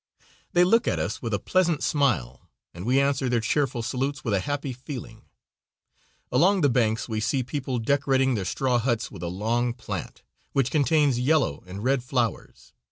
[0.53, 4.33] They look at us with a pleasant smile, and we answer their cheerful salutes with
[4.33, 5.25] a happy feeling.
[6.31, 10.71] Along the banks we see people decorating their straw huts with a long plant, which
[10.71, 12.73] contains yellow and red flowers.